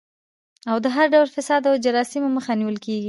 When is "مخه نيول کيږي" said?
2.37-2.99